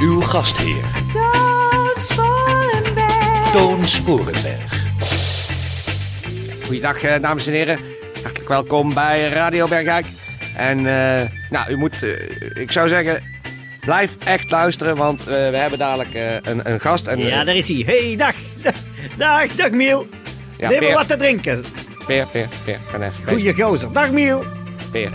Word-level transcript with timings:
Uw 0.00 0.20
gastheer, 0.20 0.84
Toon 1.12 1.92
Sporenberg. 1.96 3.50
Toon 3.52 3.86
Sporenberg. 3.88 4.84
Goeiedag, 6.66 7.02
eh, 7.02 7.22
dames 7.22 7.46
en 7.46 7.52
heren. 7.52 7.78
Hartelijk 8.22 8.48
welkom 8.48 8.94
bij 8.94 9.28
Radio 9.28 9.66
Bergijk. 9.66 10.06
En 10.56 10.78
eh, 10.78 11.28
nou, 11.50 11.70
u 11.70 11.76
moet, 11.76 12.02
eh, 12.02 12.62
ik 12.62 12.72
zou 12.72 12.88
zeggen, 12.88 13.22
blijf 13.80 14.16
echt 14.24 14.50
luisteren, 14.50 14.96
want 14.96 15.20
eh, 15.20 15.26
we 15.26 15.56
hebben 15.56 15.78
dadelijk 15.78 16.14
eh, 16.14 16.34
een, 16.42 16.70
een 16.72 16.80
gast. 16.80 17.06
En, 17.06 17.18
Ja, 17.22 17.40
eh, 17.40 17.46
daar 17.46 17.56
is 17.56 17.68
hij. 17.68 17.82
Hey, 17.86 18.16
dag. 18.16 18.34
Dag, 19.16 19.46
dag 19.54 19.70
Miel. 19.70 20.06
ja, 20.58 20.68
Neem 20.68 20.70
maar 20.70 20.78
Peer, 20.88 20.94
wat 20.94 21.08
te 21.08 21.16
drinken. 21.16 21.64
Peer, 22.06 22.26
Peer, 22.26 22.46
Peer, 22.64 22.78
ben 22.92 23.02
even 23.02 23.24
bezig. 23.24 23.28
Goeie 23.28 23.54
gozer. 23.62 23.92
Dag 23.92 24.10
Miel. 24.10 24.44
Peer, 24.92 25.10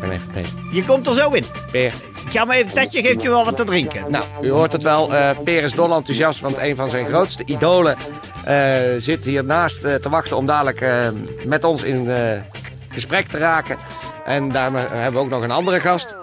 ben 0.00 0.10
even 0.10 0.32
bezig. 0.34 0.52
Je 0.72 0.84
komt 0.84 1.06
er 1.06 1.14
zo 1.14 1.30
in. 1.30 1.44
Peer. 1.70 1.92
Ga 2.30 2.44
maar 2.44 2.56
even, 2.56 2.72
Tetje 2.72 3.02
geeft 3.02 3.22
je 3.22 3.28
wel 3.28 3.44
wat 3.44 3.56
te 3.56 3.64
drinken. 3.64 4.04
Nou, 4.08 4.24
u 4.42 4.50
hoort 4.50 4.72
het 4.72 4.82
wel. 4.82 5.10
Peer 5.44 5.62
is 5.62 5.72
dol 5.72 5.94
enthousiast, 5.94 6.40
want 6.40 6.58
een 6.58 6.76
van 6.76 6.90
zijn 6.90 7.06
grootste 7.06 7.42
idolen 7.46 7.96
eh, 8.44 8.78
zit 8.98 9.24
hiernaast 9.24 9.84
eh, 9.84 9.94
te 9.94 10.08
wachten 10.08 10.36
om 10.36 10.46
dadelijk 10.46 10.84
met 11.44 11.64
ons 11.64 11.82
in 11.82 12.08
gesprek 12.88 13.28
te 13.28 13.38
raken. 13.38 13.76
En 14.24 14.52
daar 14.52 14.70
hebben 14.72 15.12
we 15.12 15.18
ook 15.18 15.30
nog 15.30 15.42
een 15.42 15.50
andere 15.50 15.80
gast. 15.80 16.14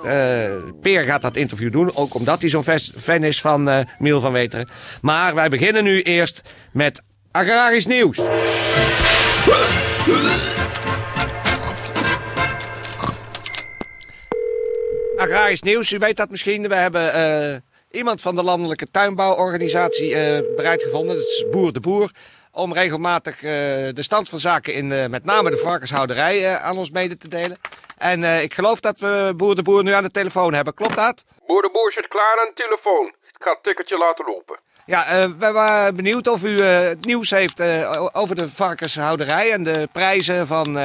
Peer 0.82 1.04
gaat 1.04 1.22
dat 1.22 1.36
interview 1.36 1.72
doen, 1.72 1.92
ook 1.96 2.14
omdat 2.14 2.42
hij 2.42 2.50
zo'n 2.50 2.64
fan 2.98 3.24
is 3.24 3.42
van 3.42 3.86
Miel 4.00 4.20
van 4.20 4.32
Weteren. 4.32 4.70
Maar 5.02 5.36
wij 5.36 5.50
beginnen 5.50 5.84
nu 5.84 6.02
eerst 6.02 6.42
met 6.72 7.02
agrarisch 7.32 7.86
nieuws. 7.86 8.20
Agrarisch 15.18 15.62
nieuws, 15.62 15.92
u 15.92 15.98
weet 15.98 16.18
dat 16.18 16.30
misschien. 16.30 16.68
We 16.68 16.76
hebben 16.76 17.14
eh, 17.14 17.56
iemand 17.92 18.22
van 18.22 18.36
de 18.36 18.44
Landelijke 18.44 18.92
Tuinbouworganisatie 18.92 20.16
eh, 20.16 20.56
bereid 20.56 20.84
gevonden. 20.84 21.16
Dat 21.16 21.26
is 21.26 21.46
Boer 21.52 21.74
de 21.74 21.80
Boer. 21.80 22.12
Om 22.52 22.74
regelmatig 22.74 23.36
eh, 23.36 23.42
de 23.94 24.04
stand 24.04 24.30
van 24.30 24.40
zaken 24.40 24.74
in 24.74 24.88
met 24.88 25.26
name 25.26 25.50
de 25.50 25.58
varkenshouderij 25.58 26.58
aan 26.58 26.78
ons 26.78 26.92
mede 26.92 27.18
te 27.18 27.28
delen. 27.28 27.58
En 27.98 28.24
ik 28.24 28.54
geloof 28.54 28.80
dat 28.80 29.00
we 29.00 29.34
Boer 29.36 29.56
de 29.56 29.64
Boer 29.64 29.84
nu 29.84 29.92
aan 29.92 30.04
de 30.04 30.12
telefoon 30.12 30.54
hebben. 30.54 30.74
Klopt 30.74 30.96
dat? 30.96 31.26
Boer 31.48 31.62
de 31.62 31.70
Boer 31.72 31.92
zit 31.92 32.08
klaar 32.08 32.40
aan 32.40 32.52
de 32.56 32.64
telefoon. 32.64 33.08
Ik 33.08 33.44
ga 33.44 33.52
het 33.52 33.64
tikkertje 33.64 33.98
laten 33.98 34.26
lopen. 34.26 34.60
Ja, 34.88 35.06
eh, 35.06 35.26
we 35.40 35.52
waren 35.52 35.96
benieuwd 35.96 36.28
of 36.28 36.44
u 36.44 36.62
eh, 36.62 36.90
nieuws 37.02 37.30
heeft 37.30 37.60
eh, 37.60 38.08
over 38.12 38.36
de 38.36 38.50
varkenshouderij 38.50 39.52
en 39.52 39.64
de 39.64 39.90
prijzen 39.92 40.48
van 40.48 40.76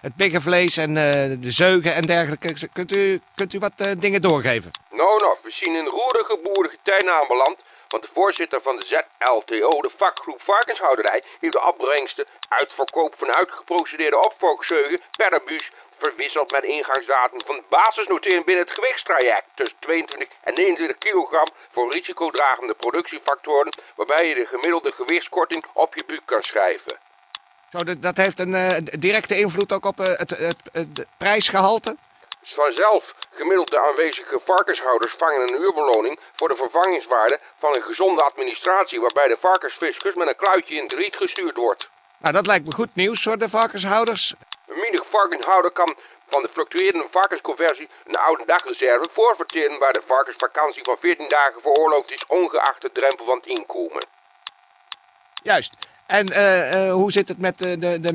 het 0.00 0.16
biggenvlees 0.16 0.76
en 0.76 0.94
de 1.40 1.50
zeugen 1.50 1.94
en 1.94 2.06
dergelijke. 2.06 2.68
Kunt 2.72 2.92
u, 2.92 3.20
kunt 3.34 3.52
u 3.52 3.58
wat 3.58 3.72
dingen 3.98 4.22
doorgeven? 4.22 4.70
Nou, 4.90 5.20
nou, 5.20 5.36
we 5.42 5.50
zien 5.50 5.74
een 5.74 5.86
roerige 5.86 6.38
boerige 6.42 6.76
tijden 6.82 7.12
aanbeland. 7.12 7.62
Want 7.94 8.06
de 8.06 8.12
voorzitter 8.20 8.62
van 8.62 8.76
de 8.76 8.84
ZLTO, 8.84 9.80
de 9.80 9.90
vakgroep 9.96 10.42
varkenshouderij, 10.42 11.22
heeft 11.40 11.52
de 11.52 11.66
opbrengsten 11.66 12.26
uitverkoop 12.48 13.14
van 13.18 13.30
uitgeprocedeerde 13.30 14.18
opvolgzeugen 14.18 15.00
per 15.16 15.34
abuus 15.34 15.70
verwisseld 15.98 16.50
met 16.50 16.64
ingangsdatum 16.64 17.44
van 17.44 17.62
basisnotering 17.68 18.44
binnen 18.44 18.64
het 18.64 18.74
gewichtstraject 18.74 19.46
tussen 19.54 19.78
22 19.80 20.28
en 20.42 20.54
29 20.54 20.98
kilogram 20.98 21.52
voor 21.70 21.92
risicodragende 21.92 22.74
productiefactoren, 22.74 23.78
waarbij 23.96 24.28
je 24.28 24.34
de 24.34 24.46
gemiddelde 24.46 24.92
gewichtskorting 24.92 25.64
op 25.72 25.94
je 25.94 26.04
buik 26.06 26.22
kan 26.24 26.42
schrijven. 26.42 26.98
Zo, 27.70 27.84
dat, 27.84 28.02
dat 28.02 28.16
heeft 28.16 28.38
een 28.38 28.54
eh, 28.54 28.76
directe 28.98 29.38
invloed 29.38 29.72
ook 29.72 29.84
op 29.84 30.00
eh, 30.00 30.06
het, 30.06 30.30
het 30.72 31.06
prijsgehalte? 31.16 31.96
Vanzelf, 32.52 33.14
gemiddelde 33.30 33.80
aanwezige 33.80 34.40
varkenshouders 34.44 35.14
vangen 35.18 35.40
een 35.48 35.60
uurbeloning 35.60 36.20
voor 36.36 36.48
de 36.48 36.56
vervangingswaarde 36.56 37.40
van 37.58 37.74
een 37.74 37.82
gezonde 37.82 38.22
administratie 38.22 39.00
waarbij 39.00 39.28
de 39.28 39.36
varkensfiscus 39.40 40.14
met 40.14 40.28
een 40.28 40.36
kluitje 40.36 40.74
in 40.74 40.82
het 40.82 40.92
riet 40.92 41.16
gestuurd 41.16 41.56
wordt. 41.56 41.90
Nou, 42.18 42.34
dat 42.34 42.46
lijkt 42.46 42.66
me 42.66 42.74
goed 42.74 42.94
nieuws 42.94 43.22
voor 43.22 43.38
de 43.38 43.48
varkenshouders. 43.48 44.34
Een 44.66 44.80
menig 44.80 45.04
varkenshouder 45.10 45.70
kan 45.70 45.96
van 46.28 46.42
de 46.42 46.48
fluctuerende 46.48 47.06
varkensconversie 47.10 47.88
een 48.04 48.16
oude 48.16 48.44
dagreserve 48.46 49.08
voorverteren 49.12 49.78
waar 49.78 49.92
de 49.92 50.02
varkensvakantie 50.06 50.84
van 50.84 50.96
14 51.00 51.28
dagen 51.28 51.60
veroorloofd 51.60 52.10
is 52.10 52.26
ongeacht 52.26 52.82
de 52.82 52.92
drempel 52.92 53.24
van 53.24 53.36
het 53.36 53.46
inkomen. 53.46 54.06
Juist. 55.42 55.72
En 56.06 56.32
eh, 56.32 56.86
eh, 56.86 56.92
hoe 56.92 57.12
zit 57.12 57.28
het 57.28 57.38
met 57.38 57.58
de, 57.58 57.78
de, 57.78 58.00
de 58.00 58.12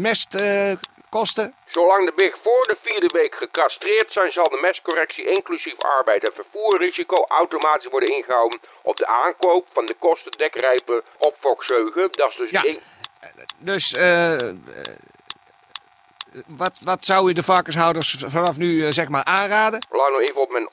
mestkosten? 1.13 1.53
Zolang 1.65 2.05
de 2.05 2.13
big 2.15 2.35
voor 2.43 2.65
de 2.67 2.77
vierde 2.81 3.07
week 3.13 3.35
gecastreerd 3.35 4.11
zijn, 4.11 4.31
zal 4.31 4.49
de 4.49 4.59
mestcorrectie 4.61 5.25
inclusief 5.25 5.79
arbeid 5.79 6.23
en 6.23 6.33
vervoerrisico 6.33 7.25
automatisch 7.27 7.89
worden 7.91 8.15
ingehouden 8.15 8.59
op 8.81 8.97
de 8.97 9.07
aankoop 9.07 9.67
van 9.71 9.85
de 9.85 9.95
kostendekrijpe 9.99 11.03
opfokzeugen. 11.17 12.09
Dat 12.11 12.29
is 12.29 12.35
dus 12.35 12.49
Ja. 12.49 12.63
één- 12.63 12.79
dus 13.57 13.93
eh, 13.93 14.49
eh, 14.49 14.55
wat, 16.47 16.79
wat 16.83 17.05
zou 17.05 17.29
u 17.29 17.33
de 17.33 17.43
varkenshouders 17.43 18.15
vanaf 18.27 18.57
nu 18.57 18.85
eh, 18.85 18.91
zeg 18.91 19.07
maar 19.09 19.23
aanraden? 19.23 19.87
Laat 19.89 20.09
nou 20.09 20.21
even 20.23 20.41
op 20.41 20.49
mijn 20.51 20.67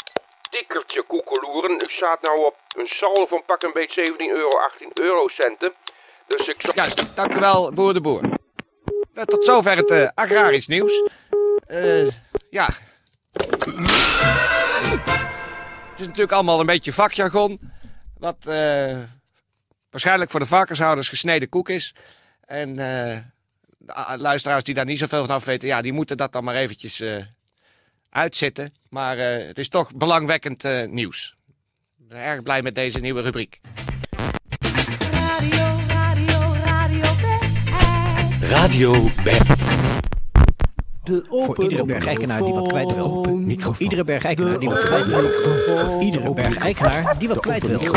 tikkertje 0.51 1.03
koekeloeren. 1.03 1.81
U 1.81 1.85
staat 1.89 2.21
nou 2.21 2.45
op 2.45 2.57
een 2.69 2.87
saldo 2.87 3.27
van 3.27 3.43
pak 3.47 3.63
een 3.63 3.73
beetje 3.73 4.01
17 4.03 4.31
euro, 4.31 4.59
18 4.59 4.91
eurocenten. 4.95 5.75
Dus 6.27 6.47
ik. 6.49 6.75
Juist, 6.75 7.17
dank 7.17 7.35
u 7.35 7.39
wel, 7.41 7.73
boer 7.73 7.95
de 7.95 8.01
boer. 8.01 8.21
Eh, 9.17 9.25
tot 9.25 9.45
zover 9.45 9.77
het 9.77 9.91
eh, 9.91 10.09
agrarisch 10.15 10.67
nieuws. 10.67 11.03
Eh, 11.67 12.07
ja. 12.51 12.69
Het 15.91 16.01
is 16.01 16.07
natuurlijk 16.07 16.33
allemaal 16.33 16.61
een 16.61 16.67
beetje 16.67 16.93
vakjargon. 16.93 17.61
Wat 18.19 18.45
waarschijnlijk 19.91 20.31
voor 20.31 20.41
de 20.41 20.47
varkenshouders 20.47 21.09
gesneden 21.09 21.49
koek 21.49 21.69
is. 21.69 21.95
En 22.41 22.77
de 22.77 23.23
luisteraars 24.17 24.65
die 24.65 24.75
daar 24.75 24.85
niet 24.85 24.99
zoveel 24.99 25.27
van 25.27 25.35
af 25.35 25.45
weten, 25.45 25.69
ja, 25.69 25.83
die 25.83 25.93
moeten 25.93 26.17
dat 26.17 26.33
dan 26.33 26.45
maar 26.45 26.55
eventjes 26.55 27.03
uitzitten. 28.11 28.75
Maar 28.89 29.19
het 29.19 29.59
is 29.59 29.69
toch 29.69 29.95
belangwekkend 29.95 30.63
nieuws. 30.87 31.37
Ik 31.99 32.09
ben 32.09 32.19
erg 32.19 32.43
blij 32.43 32.63
met 32.63 32.75
deze 32.75 32.99
nieuwe 32.99 33.23
rubriek. 33.23 33.61
Radio 38.49 38.93
Berg. 39.25 39.57
Voor 41.29 41.63
iedere 41.63 41.85
bergijkenaar 41.85 42.43
die 42.43 42.53
wat 42.53 42.69
kwijt 42.69 42.95
wil. 42.95 43.25
Voor 43.59 43.75
iedere 43.79 44.05
bergijkenaar 44.05 44.59
die 44.59 44.69
wat 44.69 44.81
kwijt 44.81 45.07
wil. 45.07 45.31
Voor 45.31 46.03
iedere 46.03 46.33
bergijkenaar 46.33 47.19
die 47.19 47.29
wat 47.29 47.41
kwijt 47.41 47.67
wil. 47.67 47.95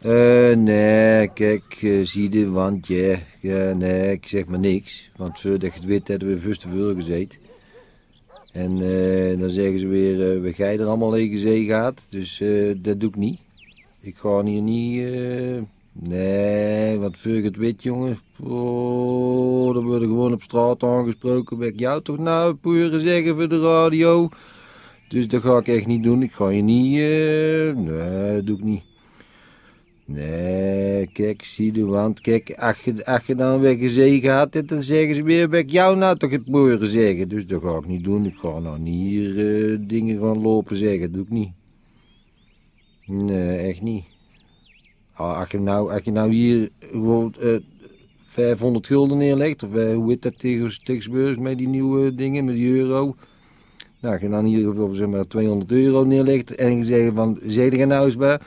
Eh, 0.00 0.56
nee, 0.56 1.28
kijk, 1.28 1.78
eh, 1.80 2.06
zie 2.06 2.32
je, 2.38 2.50
want 2.50 2.86
ja, 2.86 3.18
ja, 3.40 3.72
nee, 3.72 4.12
ik 4.12 4.26
zeg 4.26 4.46
maar 4.46 4.58
niks. 4.58 5.10
Want 5.16 5.40
voordat 5.40 5.72
je 5.72 5.78
het 5.78 5.84
weet, 5.84 6.08
hebben 6.08 6.28
we 6.28 6.40
vast 6.40 6.60
te 6.60 6.68
veel 6.68 6.94
gezeten. 6.94 7.38
En 8.52 8.70
eh, 8.70 9.38
dan 9.38 9.50
zeggen 9.50 9.78
ze 9.78 9.86
weer, 9.86 10.34
eh 10.34 10.40
we 10.40 10.52
gij 10.52 10.78
er 10.78 10.86
allemaal 10.86 11.16
in 11.16 11.38
zee 11.38 11.66
gaat. 11.66 12.06
Dus 12.08 12.40
eh, 12.40 12.74
dat 12.78 13.00
doe 13.00 13.08
ik 13.08 13.16
niet. 13.16 13.40
Ik 14.00 14.16
ga 14.16 14.44
hier 14.44 14.62
niet, 14.62 15.00
eh, 15.00 15.62
nee, 15.94 16.98
want 16.98 17.18
voor 17.18 17.30
je 17.30 17.42
het 17.42 17.56
weet, 17.56 17.82
jongen. 17.82 18.18
Oh, 18.40 19.74
dan 19.74 19.84
worden 19.84 20.08
gewoon 20.08 20.32
op 20.32 20.42
straat 20.42 20.82
aangesproken. 20.82 21.58
Ben 21.58 21.68
ik 21.68 21.80
jou 21.80 22.02
toch 22.02 22.18
nou 22.18 22.54
puur 22.54 23.00
zeggen 23.00 23.34
voor 23.34 23.48
de 23.48 23.60
radio? 23.60 24.28
Dus 25.08 25.28
dat 25.28 25.42
ga 25.42 25.56
ik 25.56 25.68
echt 25.68 25.86
niet 25.86 26.02
doen. 26.02 26.22
Ik 26.22 26.32
ga 26.32 26.48
je 26.48 26.62
niet, 26.62 26.98
eh, 26.98 27.76
nee, 27.76 28.42
doe 28.42 28.56
ik 28.56 28.64
niet. 28.64 28.82
Nee, 30.06 31.06
kijk, 31.06 31.42
zie 31.44 31.72
de 31.72 31.86
want. 31.86 32.20
Kijk, 32.20 32.54
als 32.54 32.80
je, 32.80 33.20
je 33.26 33.34
dan 33.34 33.60
weg 33.60 33.90
zee 33.90 34.20
gaat, 34.20 34.68
dan 34.68 34.82
zeggen 34.82 35.14
ze 35.14 35.22
weer, 35.22 35.48
ben 35.48 35.60
ik 35.60 35.70
jou 35.70 35.96
nou 35.96 36.16
toch 36.18 36.30
het 36.30 36.48
mooie 36.48 36.86
zeggen. 36.86 37.28
Dus 37.28 37.46
dat 37.46 37.62
ga 37.62 37.76
ik 37.76 37.86
niet 37.86 38.04
doen. 38.04 38.26
Ik 38.26 38.36
ga 38.36 38.58
nou 38.58 38.78
niet 38.78 38.94
hier 38.94 39.30
eh, 39.72 39.78
dingen 39.86 40.20
gaan 40.20 40.40
lopen 40.40 40.76
zeggen. 40.76 41.12
Doe 41.12 41.22
ik 41.22 41.30
niet. 41.30 41.52
Nee, 43.06 43.56
echt 43.56 43.82
niet. 43.82 44.04
Ah, 45.16 45.38
Als 45.38 45.50
je 45.50 45.58
nou, 45.60 45.92
als 45.92 46.02
je 46.04 46.10
nou 46.12 46.32
hier 46.32 46.68
gewoon 46.80 47.34
eh 47.40 47.56
500 48.24 48.86
gulden 48.86 49.18
neerlegt, 49.18 49.62
of 49.62 49.74
eh, 49.74 49.94
hoe 49.94 50.10
heet 50.10 50.22
dat 50.22 50.38
tegen- 50.38 50.84
tegenwoordig 50.84 51.38
met 51.38 51.58
die 51.58 51.68
nieuwe 51.68 52.14
dingen, 52.14 52.44
met 52.44 52.54
die 52.54 52.78
euro. 52.78 53.14
Nou, 54.00 54.12
als 54.14 54.22
je 54.22 54.28
dan 54.28 54.44
hier 54.44 54.64
bijvoorbeeld 54.64 54.96
zeg 54.98 55.08
maar 55.08 55.26
200 55.26 55.72
euro 55.72 56.04
neerlegt 56.04 56.54
en 56.54 56.76
je 56.76 56.84
zegt 56.84 57.14
van, 57.14 57.38
zedig 57.42 57.80
er 57.80 57.86
nou 57.86 58.04
eens 58.04 58.16
bij? 58.16 58.38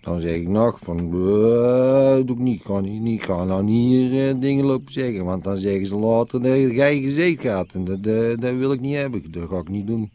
Dan 0.00 0.20
zeg 0.20 0.34
ik 0.34 0.48
nog 0.48 0.78
van, 0.78 1.10
doe 1.10 2.24
ik 2.26 2.38
niet, 2.38 2.62
ga 2.62 2.80
niet, 2.80 3.00
niet, 3.02 3.22
ga 3.22 3.44
nou 3.44 3.62
niet 3.64 3.88
hier 4.10 4.28
eh, 4.28 4.34
dingen 4.40 4.64
lopen 4.64 4.92
zeggen. 4.92 5.24
Want 5.24 5.44
dan 5.44 5.58
zeggen 5.58 5.86
ze 5.86 5.96
later 5.96 6.42
dat 6.42 6.52
jij 6.56 7.00
gezeten 7.00 7.38
gaat. 7.50 7.74
En 7.74 7.84
dat, 7.84 8.02
dat 8.40 8.54
wil 8.54 8.72
ik 8.72 8.80
niet 8.80 8.94
hebben, 8.96 9.22
dat 9.30 9.48
ga 9.48 9.58
ik 9.58 9.68
niet 9.68 9.86
doen. 9.86 10.10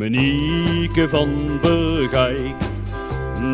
Terminieke 0.00 1.08
van 1.08 1.58
Bergijk, 1.60 2.54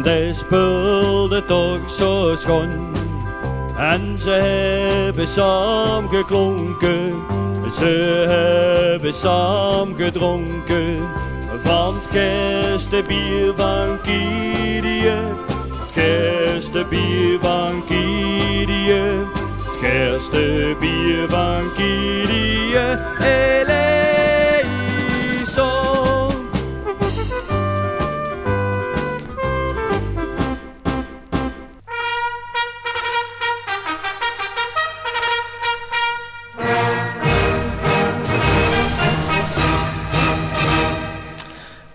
die 0.03 0.35
speelde 0.35 1.45
toch 1.45 1.91
zo 1.91 2.35
schoon. 2.37 2.71
En 3.79 4.19
ze 4.19 4.31
hebben 4.31 5.27
samen 5.27 6.11
geklonken, 6.11 7.23
ze 7.75 8.25
hebben 8.29 9.15
samen 9.15 9.97
gedronken. 9.97 11.09
Van 11.63 11.95
het 11.95 12.09
kerstbier 12.09 13.53
van 13.57 14.01
Kiedië, 14.03 15.09
het 15.09 15.93
kerstbier 15.95 17.39
van 17.41 17.85
Kiedië, 17.87 19.03
het 19.57 19.79
kerstbier 19.81 21.29
van 21.29 21.73
Kiedië. 21.77 22.17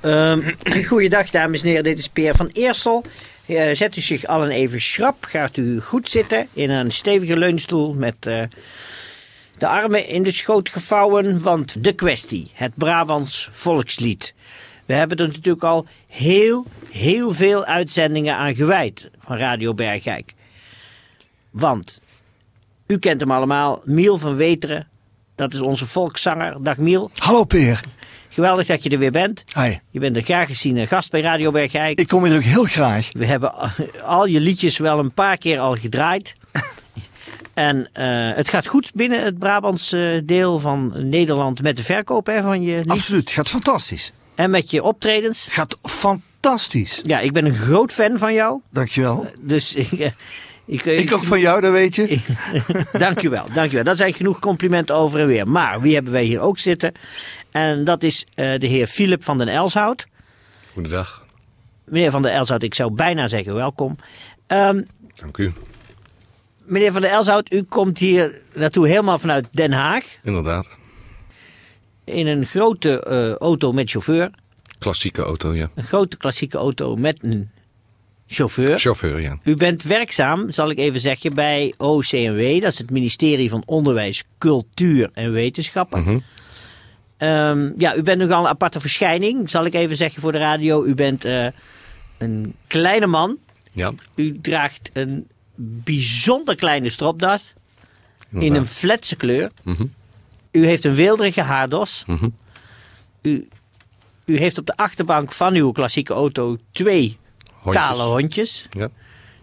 Ehm 0.01 0.41
goeiedag 0.89 1.29
dames 1.29 1.61
en 1.61 1.67
heren, 1.67 1.83
dit 1.83 1.99
is 1.99 2.07
Peer 2.07 2.35
van 2.35 2.49
Eersel. 2.53 3.03
Eh, 3.45 3.71
zet 3.73 3.97
u 3.97 4.01
zich 4.01 4.25
allen 4.25 4.49
even 4.49 4.81
schrap, 4.81 5.23
gaat 5.23 5.57
u 5.57 5.81
goed 5.81 6.09
zitten 6.09 6.47
in 6.53 6.69
een 6.69 6.91
stevige 6.91 7.37
leunstoel 7.37 7.93
met 7.93 8.15
eh, 8.19 8.43
de 9.57 9.67
armen 9.67 10.07
in 10.07 10.23
de 10.23 10.31
schoot 10.31 10.69
gevouwen. 10.69 11.41
Want 11.41 11.83
de 11.83 11.93
kwestie, 11.93 12.51
het 12.53 12.71
Brabants 12.75 13.49
volkslied. 13.51 14.33
We 14.85 14.93
hebben 14.93 15.17
er 15.17 15.27
natuurlijk 15.27 15.63
al 15.63 15.85
heel, 16.07 16.65
heel 16.91 17.33
veel 17.33 17.65
uitzendingen 17.65 18.35
aan 18.35 18.55
gewijd 18.55 19.09
van 19.19 19.37
Radio 19.37 19.73
Bergijk. 19.73 20.33
Want, 21.49 22.01
u 22.87 22.99
kent 22.99 23.19
hem 23.19 23.31
allemaal, 23.31 23.81
Miel 23.83 24.17
van 24.17 24.35
Weteren. 24.35 24.87
Dat 25.35 25.53
is 25.53 25.61
onze 25.61 25.85
volkszanger. 25.85 26.63
Dag 26.63 26.77
Miel. 26.77 27.11
Hallo 27.17 27.43
Peer. 27.43 27.81
Geweldig 28.33 28.65
dat 28.65 28.83
je 28.83 28.89
er 28.89 28.97
weer 28.97 29.11
bent. 29.11 29.43
Hi. 29.55 29.75
Je 29.89 29.99
bent 29.99 30.15
een 30.15 30.23
graag 30.23 30.47
geziene 30.47 30.87
gast 30.87 31.11
bij 31.11 31.21
Radio 31.21 31.51
Bergijk. 31.51 31.99
Ik 31.99 32.07
kom 32.07 32.25
hier 32.25 32.35
ook 32.35 32.43
heel 32.43 32.63
graag. 32.63 33.09
We 33.11 33.25
hebben 33.25 33.53
al 34.05 34.25
je 34.25 34.39
liedjes 34.39 34.77
wel 34.77 34.99
een 34.99 35.11
paar 35.11 35.37
keer 35.37 35.59
al 35.59 35.75
gedraaid. 35.75 36.33
en 37.53 37.89
eh, 37.93 38.35
het 38.35 38.49
gaat 38.49 38.67
goed 38.67 38.91
binnen 38.93 39.23
het 39.23 39.39
Brabantse 39.39 40.21
deel 40.25 40.59
van 40.59 41.09
Nederland 41.09 41.61
met 41.61 41.77
de 41.77 41.83
verkoop 41.83 42.25
hè, 42.25 42.41
van 42.41 42.61
je 42.61 42.77
lied. 42.77 42.89
Absoluut, 42.89 43.31
gaat 43.31 43.49
fantastisch. 43.49 44.11
En 44.35 44.49
met 44.49 44.71
je 44.71 44.83
optredens. 44.83 45.47
Gaat 45.49 45.77
fantastisch. 45.81 47.01
Ja, 47.05 47.19
ik 47.19 47.31
ben 47.31 47.45
een 47.45 47.55
groot 47.55 47.91
fan 47.91 48.17
van 48.17 48.33
jou. 48.33 48.59
Dankjewel. 48.69 49.31
Dus 49.39 49.73
ik... 49.73 50.13
eh, 50.71 50.93
ik, 50.93 50.99
Ik 50.99 51.13
ook 51.13 51.23
van 51.23 51.39
jou, 51.39 51.61
dat 51.61 51.71
weet 51.71 51.95
je. 51.95 52.19
dankjewel, 52.97 53.45
dankjewel. 53.53 53.83
Dat 53.83 53.97
zijn 53.97 54.13
genoeg 54.13 54.39
complimenten 54.39 54.95
over 54.95 55.19
en 55.19 55.27
weer. 55.27 55.47
Maar 55.47 55.81
wie 55.81 55.93
hebben 55.93 56.11
wij 56.13 56.23
hier 56.23 56.39
ook 56.39 56.59
zitten? 56.59 56.91
En 57.51 57.83
dat 57.83 58.03
is 58.03 58.25
eh, 58.33 58.59
de 58.59 58.67
heer 58.67 58.87
Philip 58.87 59.23
van 59.23 59.37
den 59.37 59.47
Elshout. 59.47 60.07
Goedendag, 60.73 61.25
Meneer 61.85 62.11
van 62.11 62.21
den 62.21 62.31
Elshout, 62.33 62.63
ik 62.63 62.73
zou 62.75 62.91
bijna 62.93 63.27
zeggen 63.27 63.53
welkom. 63.53 63.95
Ehm, 64.47 64.81
dank 65.15 65.37
u. 65.37 65.51
meneer 66.65 66.91
van 66.91 67.01
den 67.01 67.11
Elshout, 67.11 67.53
u 67.53 67.63
komt 67.63 67.99
hier 67.99 68.41
naartoe 68.53 68.87
helemaal 68.87 69.19
vanuit 69.19 69.47
Den 69.51 69.71
Haag. 69.71 70.03
Inderdaad, 70.23 70.77
In 72.03 72.27
een 72.27 72.45
grote 72.45 73.03
eh, 73.03 73.33
auto 73.33 73.71
met 73.71 73.89
chauffeur. 73.89 74.29
klassieke 74.79 75.21
auto, 75.21 75.53
ja. 75.55 75.69
Een 75.75 75.83
grote 75.83 76.17
klassieke 76.17 76.57
auto 76.57 76.95
met 76.95 77.23
een 77.23 77.49
chauffeur. 78.31 78.79
Chauffeur, 78.79 79.21
ja. 79.21 79.37
U 79.43 79.55
bent 79.55 79.83
werkzaam, 79.83 80.51
zal 80.51 80.69
ik 80.69 80.77
even 80.77 80.99
zeggen, 80.99 81.33
bij 81.33 81.73
OCMW. 81.77 82.61
Dat 82.61 82.71
is 82.71 82.77
het 82.77 82.89
ministerie 82.89 83.49
van 83.49 83.63
Onderwijs, 83.65 84.23
Cultuur 84.37 85.09
en 85.13 85.31
Wetenschappen. 85.31 86.01
Mhm. 86.01 86.19
Ehm, 87.17 87.71
ja, 87.77 87.95
u 87.95 88.01
bent 88.03 88.19
nogal 88.19 88.43
een 88.43 88.49
aparte 88.49 88.79
verschijning, 88.79 89.49
zal 89.49 89.65
ik 89.65 89.73
even 89.73 89.95
zeggen 89.95 90.21
voor 90.21 90.31
de 90.31 90.37
radio. 90.37 90.83
U 90.83 90.95
bent 90.95 91.25
eh, 91.25 91.47
een 92.17 92.55
kleine 92.67 93.07
man. 93.07 93.37
Ja, 93.71 93.93
U 94.15 94.37
draagt 94.37 94.89
een 94.93 95.27
bijzonder 95.55 96.55
kleine 96.55 96.89
stropdas. 96.89 97.53
In 98.29 98.55
een 98.55 98.67
fletse 98.67 99.15
kleur. 99.15 99.51
Mhm. 99.63 99.85
U 100.51 100.65
heeft 100.65 100.85
een 100.85 100.95
weelderige 100.95 101.41
haardos. 101.41 102.03
Mhm. 102.07 102.29
U, 103.21 103.47
u 104.25 104.37
heeft 104.37 104.57
op 104.57 104.65
de 104.65 104.75
achterbank 104.75 105.31
van 105.31 105.53
uw 105.53 105.71
klassieke 105.71 106.13
auto 106.13 106.57
twee 106.71 107.17
Hondjes. 107.61 107.83
kale 107.83 108.03
hondjes. 108.03 108.65
Ja. 108.69 108.89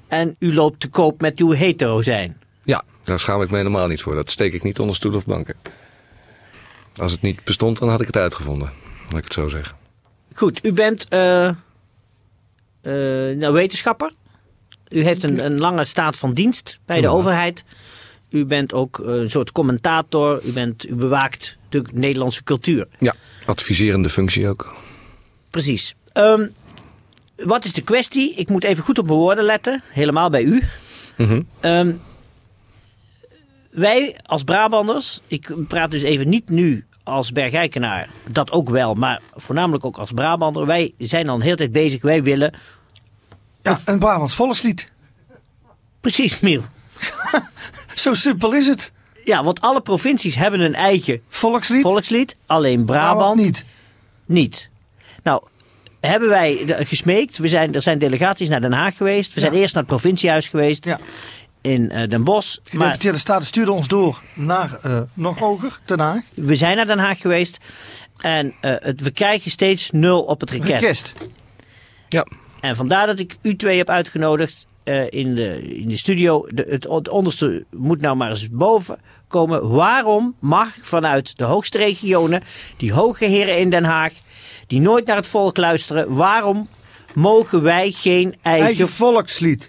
En 0.08 0.36
u 0.38 0.54
loopt 0.54 0.80
te 0.80 0.88
koop 0.88 1.20
met 1.20 1.38
uw 1.38 1.50
hetero 1.50 2.02
zijn. 2.02 2.36
ja, 2.64 2.82
daar 3.02 3.20
schaam 3.20 3.42
ik 3.42 3.50
me 3.50 3.56
helemaal 3.56 3.86
niet 3.86 4.02
voor. 4.02 4.14
Dat 4.14 4.30
steek 4.30 4.52
ik 4.52 4.62
niet 4.62 4.78
onder 4.78 4.96
stoelen 4.96 5.20
of 5.20 5.26
banken. 5.26 5.54
Als 6.96 7.12
het 7.12 7.20
niet 7.20 7.44
bestond, 7.44 7.78
dan 7.78 7.88
had 7.88 8.00
ik 8.00 8.06
het 8.06 8.16
uitgevonden. 8.16 8.70
Laat 9.08 9.18
ik 9.18 9.24
het 9.24 9.32
zo 9.32 9.48
zeggen. 9.48 9.76
Goed, 10.34 10.66
u 10.66 10.72
bent 10.72 11.10
nou, 11.10 11.54
wetenschapper. 13.52 14.12
U 14.88 15.02
heeft 15.02 15.22
een, 15.22 15.44
een 15.44 15.58
lange 15.58 15.84
staat 15.84 16.16
van 16.16 16.34
dienst 16.34 16.78
bij 16.86 17.00
de 17.00 17.08
overheid. 17.08 17.64
U 18.30 18.44
bent 18.44 18.72
ook 18.72 18.98
een 18.98 19.30
soort 19.30 19.52
commentator. 19.52 20.40
U, 20.44 20.52
bent, 20.52 20.88
u 20.88 20.94
bewaakt 20.94 21.56
de 21.68 21.84
Nederlandse 21.92 22.44
cultuur. 22.44 22.86
Ja, 22.98 23.14
adviserende 23.46 24.08
functie 24.08 24.48
ook. 24.48 24.72
Precies. 25.50 25.94
Ehm, 26.12 26.46
wat 27.44 27.64
is 27.64 27.72
de 27.72 27.82
kwestie? 27.82 28.34
Ik 28.34 28.48
moet 28.48 28.64
even 28.64 28.84
goed 28.84 28.98
op 28.98 29.06
mijn 29.06 29.18
woorden 29.18 29.44
letten. 29.44 29.82
Helemaal 29.88 30.30
bij 30.30 30.42
u. 30.42 30.62
Mhm. 31.16 31.42
Ehm, 31.60 31.92
wij 33.70 34.18
als 34.22 34.42
Brabanders, 34.44 35.20
ik 35.26 35.54
praat 35.68 35.90
dus 35.90 36.02
even 36.02 36.28
niet 36.28 36.48
nu 36.48 36.86
als 37.02 37.32
Bergijkenaar, 37.32 38.08
dat 38.26 38.50
ook 38.50 38.68
wel, 38.70 38.94
maar 38.94 39.20
voornamelijk 39.36 39.84
ook 39.84 39.98
als 39.98 40.12
Brabander. 40.12 40.66
Wij 40.66 40.94
zijn 40.98 41.28
al 41.28 41.34
een 41.34 41.42
hele 41.42 41.56
tijd 41.56 41.72
bezig, 41.72 42.02
wij 42.02 42.22
willen, 42.22 42.54
Ja, 43.62 43.80
een 43.84 43.98
Brabants 43.98 44.34
volkslied. 44.34 44.90
precies 46.00 46.40
Miel. 46.40 46.62
Zo 47.94 48.14
simpel 48.14 48.52
is 48.52 48.66
het. 48.66 48.92
Ja, 49.24 49.44
want 49.44 49.60
alle 49.60 49.80
provincies 49.80 50.34
hebben 50.34 50.60
een 50.60 50.74
eigen 50.74 51.20
Volkslied. 51.28 51.82
volkslied, 51.82 52.36
alleen 52.46 52.84
Brabant, 52.84 53.16
Brabant 53.18 53.40
niet. 53.40 53.66
niet. 54.26 54.68
Nou, 55.22 55.42
hebben 56.00 56.28
wij 56.28 56.62
de- 56.66 56.84
gesmeekt, 56.86 57.38
we 57.38 57.48
zijn, 57.48 57.74
er 57.74 57.82
zijn 57.82 57.98
delegaties 57.98 58.48
naar 58.48 58.60
Den 58.60 58.72
Haag 58.72 58.96
geweest, 58.96 59.34
we 59.34 59.40
zijn 59.40 59.52
Ja. 59.52 59.58
eerst 59.60 59.74
naar 59.74 59.82
het 59.82 59.92
provinciehuis 59.92 60.48
geweest 60.48 60.84
Ja. 60.84 60.98
in 61.60 61.90
eh, 61.90 62.08
Den 62.08 62.24
Bosch. 62.24 62.56
Gedeputeerde 62.64 63.18
Staten 63.18 63.46
stuurde 63.46 63.72
ons 63.72 63.88
door 63.88 64.22
naar 64.34 64.78
eh, 64.82 65.00
nog 65.14 65.38
hoger, 65.38 65.80
Den 65.84 65.98
Haag. 66.00 66.20
we 66.34 66.54
zijn 66.54 66.76
naar 66.76 66.86
Den 66.86 66.98
Haag 66.98 67.20
geweest 67.20 67.58
en 68.16 68.54
eh, 68.60 68.74
het, 68.78 69.00
we 69.00 69.10
krijgen 69.10 69.50
steeds 69.50 69.90
nul 69.90 70.22
op 70.22 70.40
het 70.40 70.50
request. 70.50 70.70
Request. 70.80 71.12
Ja, 72.08 72.26
En 72.60 72.76
vandaar 72.76 73.06
dat 73.06 73.18
ik 73.18 73.36
u 73.42 73.56
twee 73.56 73.78
heb 73.78 73.88
uitgenodigd 73.90 74.66
in, 75.08 75.34
de, 75.34 75.74
in 75.74 75.88
de 75.88 75.96
studio. 75.96 76.46
De, 76.48 76.66
het, 76.70 76.84
het 76.90 77.08
onderste 77.08 77.64
moet 77.70 78.00
nou 78.00 78.16
maar 78.16 78.28
eens 78.30 78.50
boven 78.50 78.98
komen. 79.28 79.68
Waarom 79.70 80.34
mag 80.40 80.68
vanuit 80.80 81.38
de 81.38 81.44
hoogste 81.44 81.78
regionen, 81.78 82.42
die 82.76 82.92
hoge 82.92 83.24
heren 83.24 83.58
in 83.58 83.70
Den 83.70 83.84
Haag, 83.84 84.12
die 84.68 84.80
nooit 84.80 85.06
naar 85.06 85.16
het 85.16 85.26
volk 85.26 85.56
luisteren, 85.56 86.14
waarom 86.14 86.68
mogen 87.12 87.62
wij 87.62 87.90
geen 87.90 88.34
eigen... 88.42 88.64
Eigen 88.66 88.88
volkslied. 88.88 89.68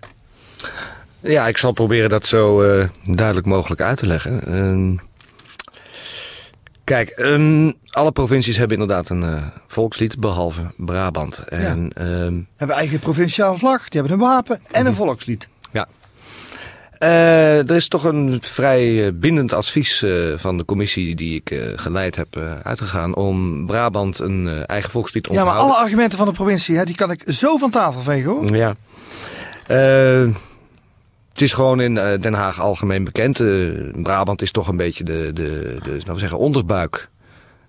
ja 1.20 1.48
ik 1.48 1.58
zal 1.58 1.72
proberen 1.72 2.10
dat 2.10 2.26
zo 2.26 2.62
eh, 2.62 2.88
duidelijk 3.04 3.48
mogelijk 3.48 3.82
uit 3.82 3.98
te 3.98 4.06
leggen. 4.06 4.42
Ehm, 4.46 4.96
kijk, 6.84 7.10
ehm, 7.10 7.72
alle 7.90 8.12
provincies 8.12 8.58
hebben 8.58 8.80
inderdaad 8.80 9.10
een 9.10 9.24
eh, 9.24 9.44
volkslied, 9.68 10.20
behalve 10.20 10.62
Brabant. 10.78 11.38
En 11.48 11.92
ehm, 11.96 12.40
Hebben 12.56 12.76
eigen 12.76 13.00
provinciale 13.00 13.58
vlag. 13.58 13.90
Die 13.90 14.00
hebben 14.02 14.20
een 14.20 14.26
wapen 14.26 14.56
en 14.72 14.80
Mhm. 14.80 14.88
een 14.88 14.94
volkslied. 14.96 15.50
Eh, 17.00 17.70
er 17.70 17.76
is 17.76 17.88
toch 17.88 18.04
een 18.04 18.38
vrij 18.42 19.06
eh, 19.06 19.12
bindend 19.14 19.54
advies 19.54 20.02
eh, 20.02 20.12
van 20.36 20.58
de 20.58 20.66
commissie 20.66 21.16
die 21.16 21.36
ik 21.36 21.74
geleid 21.76 22.16
heb 22.16 22.38
uitgegaan 22.64 23.16
om 23.16 23.66
Brabant 23.66 24.20
een 24.20 24.66
eigen 24.66 24.92
volkslied 24.92 25.24
te 25.24 25.34
Ja, 25.34 25.44
maar 25.44 25.54
alle 25.54 25.74
argumenten 25.74 26.18
van 26.18 26.28
de 26.28 26.34
provincie, 26.34 26.78
hè, 26.78 26.86
die 26.86 26.96
kan 26.96 27.12
ik 27.12 27.24
zo 27.28 27.58
van 27.58 27.70
tafel 27.70 28.02
vegen 28.02 28.32
hoor. 28.32 28.56
Ja. 28.56 28.76
Eh, 29.68 30.36
het 31.32 31.42
is 31.42 31.54
gewoon 31.54 31.82
in 31.82 31.94
Den 31.94 32.34
Haag 32.34 32.60
algemeen 32.60 33.04
bekend. 33.04 33.38
Brabant 34.04 34.42
is 34.42 34.52
toch 34.52 34.68
een 34.68 34.78
beetje 34.78 35.04
de, 35.04 35.32
de, 35.34 35.80
de 35.84 35.92
laten 35.92 36.14
we 36.14 36.20
zeggen, 36.20 36.38
onderbuik 36.38 37.10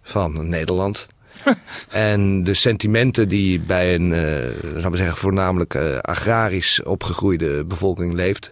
van 0.03 0.49
Nederland. 0.49 1.07
en 1.91 2.45
de 2.45 2.55
sentimenten 2.55 3.29
die 3.29 3.61
bij 3.61 3.95
een, 3.95 4.11
we 4.11 4.97
zeggen, 4.97 5.17
voornamelijk 5.17 5.77
agrarisch 6.01 6.83
opgegroeide 6.83 7.65
bevolking 7.65 8.15
leeft, 8.15 8.51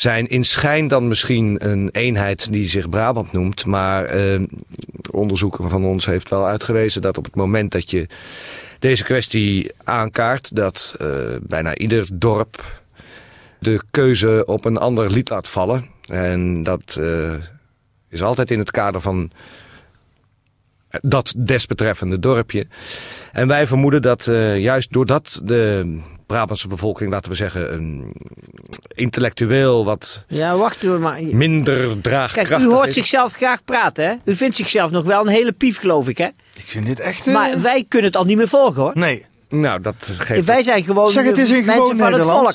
zijn 0.00 0.26
in 0.26 0.44
schijn 0.44 0.88
dan 0.88 1.08
misschien 1.08 1.68
een 1.68 1.88
eenheid 1.92 2.52
die 2.52 2.68
zich 2.68 2.88
Brabant 2.88 3.32
noemt. 3.32 3.66
Maar 3.66 4.04
eh, 4.04 4.40
onderzoeken 5.10 5.70
van 5.70 5.84
ons 5.84 6.06
heeft 6.06 6.30
wel 6.30 6.46
uitgewezen 6.46 7.02
dat 7.02 7.18
op 7.18 7.24
het 7.24 7.34
moment 7.34 7.72
dat 7.72 7.90
je 7.90 8.06
deze 8.78 9.04
kwestie 9.04 9.72
aankaart, 9.84 10.56
dat 10.56 10.94
eh, 10.98 11.06
bijna 11.42 11.76
ieder 11.76 12.06
dorp 12.12 12.80
de 13.58 13.82
keuze 13.90 14.42
op 14.46 14.64
een 14.64 14.76
ander 14.76 15.10
lied 15.10 15.28
laat 15.28 15.48
vallen. 15.48 15.88
En 16.06 16.62
dat 16.62 16.96
eh, 16.98 17.34
is 18.08 18.22
altijd 18.22 18.50
in 18.50 18.58
het 18.58 18.70
kader 18.70 19.00
van 19.00 19.30
dat 21.00 21.34
desbetreffende 21.36 22.18
dorpje. 22.18 22.66
En 23.32 23.48
wij 23.48 23.66
vermoeden 23.66 24.02
dat 24.02 24.26
eh, 24.26 24.58
juist 24.58 24.92
doordat 24.92 25.40
de 25.44 25.98
Brabantse 26.30 26.68
bevolking, 26.68 27.10
laten 27.10 27.30
we 27.30 27.36
zeggen, 27.36 27.72
een 27.74 28.12
intellectueel 28.94 29.84
wat 29.84 30.24
Ja, 30.28 30.56
wacht 30.56 30.82
u 30.82 30.88
maar. 30.88 31.22
minder 31.22 32.00
draagkrachtig 32.00 32.56
Kijk, 32.58 32.70
u 32.70 32.74
hoort 32.74 32.88
is. 32.88 32.94
zichzelf 32.94 33.32
graag 33.32 33.64
praten, 33.64 34.04
hè? 34.08 34.14
U 34.24 34.36
vindt 34.36 34.56
zichzelf 34.56 34.90
nog 34.90 35.04
wel 35.04 35.20
een 35.20 35.32
hele 35.32 35.52
pief, 35.52 35.78
geloof 35.78 36.08
ik, 36.08 36.18
hè? 36.18 36.24
Ik 36.54 36.64
vind 36.66 36.86
dit 36.86 37.00
echt... 37.00 37.26
eh, 37.26 37.34
Maar 37.34 37.60
wij 37.60 37.84
kunnen 37.88 38.08
het 38.10 38.16
al 38.18 38.24
niet 38.24 38.36
meer 38.36 38.48
volgen, 38.48 38.82
hoor. 38.82 38.90
Nee. 38.94 39.26
Nou, 39.48 39.80
dat 39.80 39.94
geeft, 40.18 40.44
Wij 40.46 40.62
zijn 40.62 40.84
gewoon 40.84 41.10
Zeg 41.10 41.24
het 41.24 41.38
eens 41.38 41.50
in 41.50 41.64
mensen 41.64 41.84
gewoon 41.84 41.96
van 41.96 42.12
het 42.12 42.22
volk. 42.22 42.54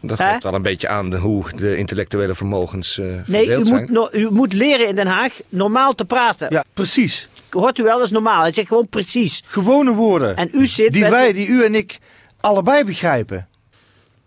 dat 0.00 0.20
geeft 0.20 0.42
wel 0.42 0.54
een 0.54 0.62
beetje 0.62 0.88
aan 0.88 1.10
de, 1.10 1.16
hoe 1.18 1.44
de 1.56 1.76
intellectuele 1.76 2.34
vermogens 2.34 2.98
eh 2.98 3.06
Nee, 3.26 3.46
u 3.46 3.64
zijn. 3.64 3.80
moet, 3.80 3.90
no- 3.90 4.08
u 4.12 4.30
moet 4.30 4.52
leren 4.52 4.88
in 4.88 4.94
Den 4.96 5.06
Haag 5.06 5.32
normaal 5.48 5.94
te 5.94 6.04
praten. 6.04 6.46
Ja, 6.50 6.64
precies. 6.74 7.28
Hoort 7.50 7.78
u 7.78 7.82
wel, 7.82 7.96
dat 7.96 8.06
is 8.06 8.10
normaal. 8.12 8.42
Hij 8.42 8.52
zegt 8.52 8.68
gewoon 8.68 8.88
precies. 8.88 9.42
Gewone 9.46 9.92
woorden. 9.92 10.36
En 10.36 10.48
u 10.52 10.66
zit 10.66 10.92
die 10.92 11.02
met- 11.02 11.10
wij, 11.10 11.32
die 11.32 11.46
u 11.46 11.64
en 11.64 11.74
ik 11.74 11.98
allebei 12.44 12.84
begrijpen. 12.84 13.48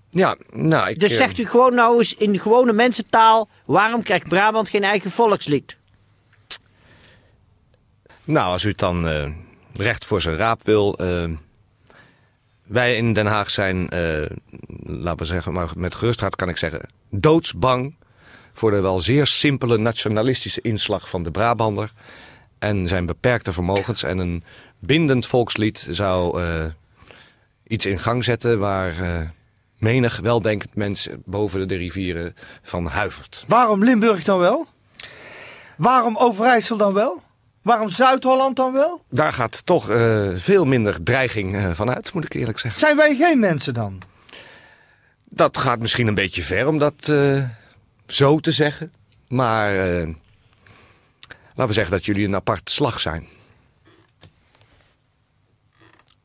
Ja, 0.10 0.36
nou, 0.52 0.90
ik, 0.90 1.00
Dus 1.00 1.12
eh, 1.12 1.18
zegt 1.18 1.40
u 1.40 1.46
gewoon 1.46 1.76
nou 1.76 1.98
eens 1.98 2.16
in 2.16 2.40
gewone 2.40 2.74
mensentaal... 2.74 3.50
waarom 3.66 4.04
krijgt 4.04 4.28
Brabant 4.28 4.70
geen 4.70 4.84
eigen 4.84 5.12
volkslied? 5.12 5.78
Nou, 8.24 8.52
als 8.52 8.64
u 8.64 8.70
het 8.70 8.78
dan 8.78 9.08
eh, 9.08 9.32
recht 9.74 10.06
voor 10.06 10.22
zijn 10.22 10.36
raap 10.36 10.62
wil. 10.64 10.98
eh, 10.98 11.30
wij 12.64 12.96
in 12.96 13.14
Den 13.14 13.26
Haag 13.26 13.50
zijn, 13.50 13.90
eh, 13.90 14.30
laten 14.84 15.18
we 15.18 15.26
zeggen, 15.26 15.54
maar 15.54 15.70
met 15.76 15.96
gerust 15.96 16.20
hart 16.20 16.36
kan 16.36 16.50
ik 16.50 16.58
zeggen, 16.58 16.90
doodsbang 17.10 17.96
voor 18.54 18.72
de 18.72 18.80
wel 18.80 19.02
zeer 19.02 19.28
simpele 19.28 19.78
nationalistische 19.78 20.62
inslag 20.62 21.10
van 21.10 21.24
de 21.24 21.32
Brabander 21.32 21.92
en 22.60 22.88
zijn 22.88 23.06
beperkte 23.06 23.54
vermogens. 23.54 24.04
En 24.04 24.18
een 24.18 24.44
bindend 24.80 25.28
volkslied 25.28 25.88
zou 25.90 26.42
eh, 26.42 26.66
iets 27.68 27.86
in 27.86 28.00
gang 28.00 28.24
zetten 28.24 28.60
waar 28.60 29.00
eh, 29.00 29.30
menig 29.78 30.20
weldenkend 30.20 30.76
mens 30.76 31.10
boven 31.26 31.68
de 31.68 31.76
rivieren 31.76 32.36
van 32.62 32.86
huivert. 32.86 33.46
Waarom 33.48 33.84
Limburg 33.84 34.24
dan 34.24 34.40
wel? 34.40 34.68
Waarom 35.78 36.18
Overijssel 36.18 36.78
dan 36.78 36.94
wel? 36.94 37.24
Waarom 37.62 37.90
Zuid-Holland 37.90 38.56
dan 38.56 38.74
wel? 38.74 39.04
Daar 39.10 39.34
gaat 39.34 39.66
toch 39.66 39.90
eh, 39.90 40.30
veel 40.36 40.66
minder 40.66 41.04
dreiging 41.04 41.56
eh, 41.56 41.72
van 41.72 41.90
uit, 41.94 42.14
moet 42.14 42.26
ik 42.26 42.34
eerlijk 42.34 42.60
zeggen. 42.60 42.80
Zijn 42.80 42.96
wij 42.96 43.16
geen 43.16 43.40
mensen 43.40 43.74
dan? 43.74 44.02
Dat 45.30 45.58
gaat 45.58 45.80
misschien 45.80 46.08
een 46.08 46.14
beetje 46.14 46.44
ver 46.44 46.68
om 46.68 46.78
dat 46.78 47.12
zo 48.08 48.40
te 48.40 48.52
zeggen. 48.52 48.94
Maar 49.28 49.76
laten 49.76 51.68
we 51.68 51.74
zeggen 51.74 51.92
dat 51.92 52.06
jullie 52.06 52.26
een 52.26 52.36
apart 52.36 52.72
slag 52.72 53.00
zijn. 53.00 53.28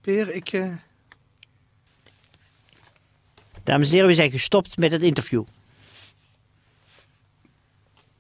Peer, 0.01 0.35
ik... 0.35 0.53
Dames 3.64 3.88
en 3.88 3.92
heren, 3.92 4.09
we 4.09 4.14
zijn 4.14 4.31
gestopt 4.31 4.76
met 4.76 4.92
het 4.92 5.02
interview. 5.02 5.45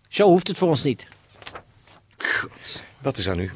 Zo 0.08 0.28
hoeft 0.28 0.48
het 0.48 0.58
voor 0.58 0.68
ons 0.68 0.82
niet. 0.82 1.06
Dat 3.00 3.18
is 3.18 3.28
aan 3.28 3.38
u. 3.38 3.50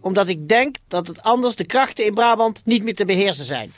Omdat 0.00 0.28
ik 0.28 0.48
denk 0.48 0.76
dat 0.88 1.06
het 1.06 1.22
anders 1.22 1.56
de 1.56 1.66
krachten 1.66 2.04
in 2.04 2.14
Brabant 2.14 2.64
niet 2.64 2.84
meer 2.84 2.94
te 2.94 3.04
beheersen 3.04 3.44
zijn. 3.44 3.72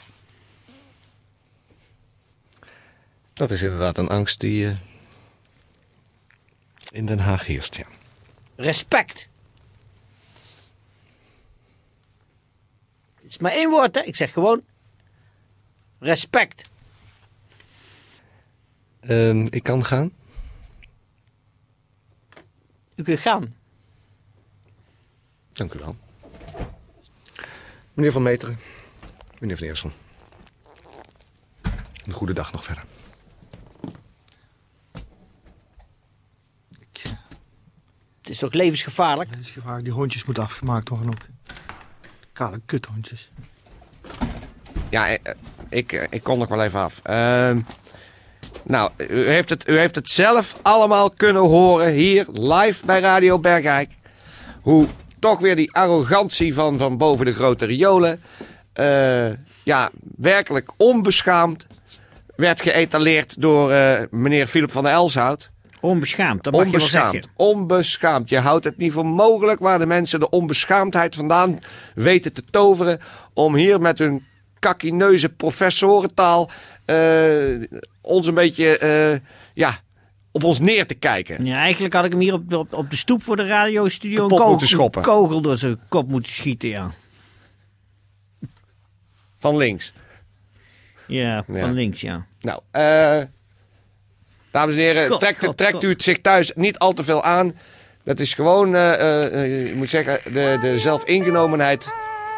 Dat 3.33 3.51
is 3.51 3.61
inderdaad 3.61 3.97
een 3.97 4.07
angst 4.07 4.39
die 4.39 4.67
eh, 4.67 4.75
in 6.91 7.05
Den 7.05 7.19
Haag 7.19 7.45
heerst, 7.45 7.75
ja. 7.75 7.85
Respect. 8.55 9.27
Het 13.15 13.29
is 13.33 13.37
maar 13.37 13.51
één 13.51 13.69
woord, 13.69 13.95
hè? 13.95 14.01
Ik 14.01 14.15
zeg 14.15 14.33
gewoon 14.33 14.63
respect. 15.99 16.69
Ehm, 18.99 19.47
ik 19.49 19.63
kan 19.63 19.85
gaan. 19.85 20.11
U 22.95 23.03
kunt 23.03 23.19
gaan. 23.19 23.55
Dank 25.53 25.73
u 25.73 25.79
wel. 25.79 25.95
Meneer 27.93 28.11
Van 28.11 28.23
Meteren. 28.23 28.59
Meneer 29.39 29.57
Van 29.57 29.67
Eersel. 29.67 29.91
Een 32.05 32.13
goede 32.13 32.33
dag 32.33 32.51
nog 32.51 32.63
verder. 32.63 32.83
Het 38.25 38.33
is 38.33 38.39
toch 38.39 38.53
levensgevaarlijk? 38.53 39.29
gevaar. 39.41 39.83
Die 39.83 39.93
hondjes 39.93 40.25
moeten 40.25 40.43
afgemaakt 40.43 40.89
worden 40.89 41.07
ook. 41.07 41.25
Kale 42.33 42.61
kuthondjes. 42.65 43.31
Ja, 44.89 45.09
eh, 45.09 45.33
ik, 45.75 45.91
eh, 45.93 46.03
ik 46.09 46.23
kom 46.23 46.39
nog 46.39 46.47
wel 46.47 46.63
even 46.63 46.79
af. 46.79 46.99
Ehm, 47.03 47.57
nou, 48.63 48.91
u 49.09 49.27
heeft, 49.27 49.49
het, 49.49 49.67
u 49.67 49.77
heeft 49.77 49.95
het 49.95 50.09
zelf 50.09 50.55
allemaal 50.61 51.09
kunnen 51.09 51.41
horen 51.41 51.91
hier 51.93 52.25
live 52.31 52.85
bij 52.85 52.99
Radio 52.99 53.39
Bergijk. 53.39 53.89
Hoe 54.61 54.87
toch 55.19 55.39
weer 55.39 55.55
die 55.55 55.73
arrogantie 55.73 56.53
van, 56.53 56.77
van 56.77 56.97
boven 56.97 57.25
de 57.25 57.33
grote 57.33 57.65
riolen. 57.65 58.21
eh, 58.73 59.29
ja, 59.63 59.89
werkelijk 60.17 60.71
onbeschaamd 60.77 61.67
werd 62.35 62.61
geëtaleerd 62.61 63.41
door 63.41 63.71
eh, 63.71 64.01
meneer 64.11 64.47
Philip 64.47 64.71
van 64.71 64.83
der 64.83 64.91
Elshout. 64.93 65.51
Onbeschaamd, 65.81 66.43
dat 66.43 66.53
mag 66.53 66.63
je 66.65 66.71
wel 66.71 66.79
Onbeschaamd. 66.81 67.11
zeggen. 67.13 67.31
Onbeschaamd. 67.35 68.29
Je 68.29 68.39
houdt 68.39 68.63
het 68.65 68.77
niet 68.77 68.91
voor 68.91 69.05
mogelijk 69.05 69.59
waar 69.59 69.79
de 69.79 69.85
mensen 69.85 70.19
de 70.19 70.29
onbeschaamdheid 70.29 71.15
vandaan 71.15 71.59
weten 71.95 72.33
te 72.33 72.43
toveren. 72.49 72.99
om 73.33 73.55
hier 73.55 73.81
met 73.81 73.99
hun 73.99 74.23
kakkineuze 74.69 75.29
professorentaal. 75.29 76.49
eh, 76.85 77.61
ons 78.01 78.27
een 78.27 78.33
beetje. 78.33 78.77
eh, 78.77 79.19
ja, 79.53 79.79
op 80.31 80.43
ons 80.43 80.59
neer 80.59 80.85
te 80.87 80.93
kijken. 80.93 81.45
Ja, 81.45 81.55
eigenlijk 81.55 81.93
had 81.93 82.05
ik 82.05 82.11
hem 82.11 82.19
hier 82.21 82.33
op, 82.33 82.53
op, 82.53 82.73
op 82.73 82.89
de 82.89 82.95
stoep 82.95 83.23
voor 83.23 83.35
de 83.35 83.47
radiostudio 83.47 84.23
een 84.23 84.29
kogel, 84.29 84.49
moeten 84.49 84.67
schoppen. 84.67 85.01
een 85.01 85.07
kogel 85.07 85.41
door 85.41 85.57
zijn 85.57 85.79
kop 85.89 86.09
moeten 86.09 86.31
schieten, 86.31 86.69
ja. 86.69 86.91
Van 89.39 89.57
links. 89.57 89.93
Ja, 91.07 91.43
van 91.43 91.55
Ja. 91.57 91.65
links, 91.71 92.01
ja. 92.01 92.25
Nou, 92.41 92.59
eh. 92.71 93.21
dames 94.51 94.75
en 94.75 94.81
heren, 94.81 95.07
God, 95.09 95.19
trekt, 95.19 95.45
God, 95.45 95.57
trekt 95.57 95.73
God. 95.73 95.83
u 95.83 95.89
het 95.89 96.03
zich 96.03 96.21
thuis 96.21 96.51
niet 96.55 96.77
al 96.79 96.93
te 96.93 97.03
veel 97.03 97.23
aan. 97.23 97.55
Dat 98.03 98.19
is 98.19 98.33
gewoon, 98.33 98.69
je 98.69 99.73
moet 99.75 99.89
zeggen, 99.89 100.33
de, 100.33 100.57
de 100.61 100.79
zelfingenomenheid 100.79 101.93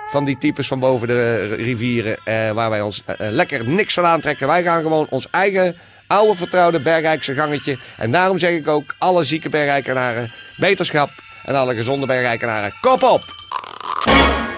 van 0.07 0.25
die 0.25 0.37
types 0.37 0.67
van 0.67 0.79
boven 0.79 1.07
de 1.07 1.45
rivieren. 1.55 2.17
eh, 2.23 2.51
waar 2.51 2.69
wij 2.69 2.81
ons 2.81 3.03
eh, 3.05 3.15
lekker 3.17 3.67
niks 3.67 3.93
van 3.93 4.05
aantrekken. 4.05 4.47
Wij 4.47 4.63
gaan 4.63 4.81
gewoon 4.81 5.07
ons 5.09 5.29
eigen 5.29 5.75
oude 6.07 6.35
vertrouwde 6.35 6.81
Bergrijkse 6.81 7.33
gangetje. 7.33 7.77
En 7.97 8.11
daarom 8.11 8.37
zeg 8.37 8.51
ik 8.51 8.67
ook 8.67 8.95
alle 8.97 9.23
zieke 9.23 9.49
Bergrijkenaren 9.49 10.31
beterschap. 10.57 11.09
En 11.43 11.55
alle 11.55 11.75
gezonde 11.75 12.05
Bergrijkenaren 12.05 12.73
kop 12.81 13.03
op. 13.03 13.21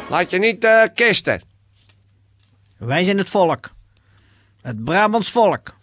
Laat 0.09 0.29
je 0.29 0.39
niet 0.39 0.63
eh, 0.63 0.83
kisten. 0.95 1.41
Wij 2.77 3.03
zijn 3.03 3.17
het 3.17 3.29
volk. 3.29 3.71
Het 4.61 4.83
Brabants 4.83 5.31
volk. 5.31 5.75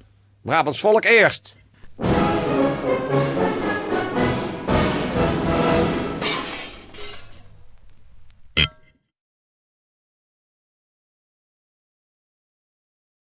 Brabants 0.43 0.81
volk 0.81 1.05
eerst. 1.05 1.57